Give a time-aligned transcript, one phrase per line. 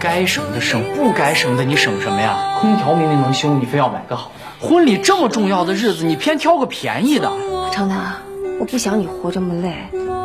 [0.00, 2.56] 该省的省，不该省的你省什么呀？
[2.58, 4.66] 空调明明能修，你非要买个好的。
[4.66, 7.30] 婚礼这么重要的日子，你偏挑个便宜的。
[7.70, 8.14] 长南，
[8.58, 9.74] 我不想你活这么累。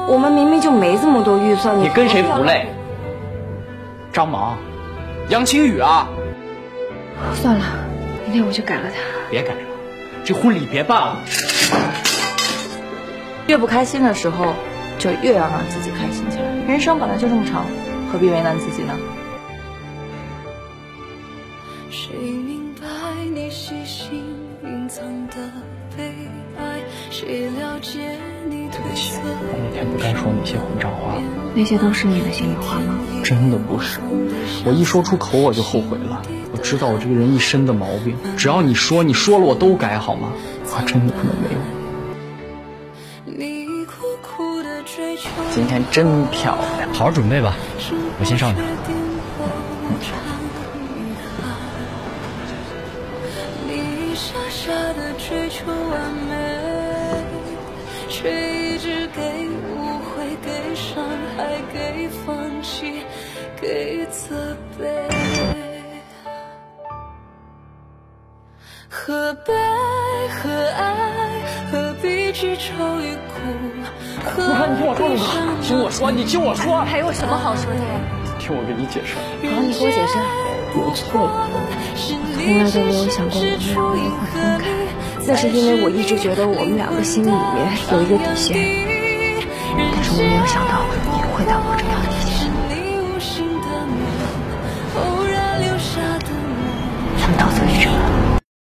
[0.07, 2.69] 我们明明就没这么多预算，你跟谁不累？
[4.13, 4.55] 张萌，
[5.27, 6.07] 杨青雨啊。
[7.33, 7.65] 算了，
[8.23, 9.29] 明天我就改了他。
[9.29, 9.59] 别改了，
[10.23, 11.17] 这婚礼别办了。
[13.47, 14.53] 越不开心的时候，
[14.99, 16.45] 就越要让自己开心起来。
[16.65, 17.65] 人生本来就这么长，
[18.09, 18.93] 何必为难自己呢？
[21.91, 22.87] 谁明白
[23.33, 24.23] 你细心
[24.63, 25.35] 隐藏的
[25.95, 26.13] 悲
[26.57, 26.81] 哀？
[27.09, 28.17] 谁了解
[28.49, 31.15] 你对不起，我那天不该说那些混账话。
[31.53, 32.97] 那些都是你的心里话吗？
[33.23, 33.99] 真的不是，
[34.65, 36.21] 我一说出口我就后悔了。
[36.51, 40.29] 我知道我这个人一身的毛病，只要你说，你说了我都改，好吗？
[40.65, 41.59] 我真的不能没有。
[45.51, 47.55] 今天真漂亮，好好准备吧，
[48.19, 48.61] 我先上去。
[68.89, 69.53] 何悲
[70.29, 73.35] 何爱，何必只愁与苦？
[74.33, 77.79] 顾哥，你听我说，顾哥，听我说，你听我说，还有什么好说的？
[78.39, 79.15] 听我跟你解释。
[79.15, 80.17] 好，你给我解释。
[80.77, 81.59] 我错了，我
[81.95, 84.63] 从来都没有想过我们两个会分开，
[85.25, 87.37] 那是因为我一直觉得我们两个心里面
[87.91, 88.57] 有一个底线，
[89.93, 92.14] 但是我没有想到你会到我这。